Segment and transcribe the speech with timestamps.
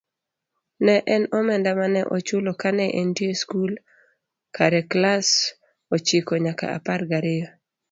[0.85, 3.71] Ne en omenda mane ochulo kane entie skul
[4.53, 5.27] ckare klass
[5.95, 7.47] ochiko nyaka apar gariyo.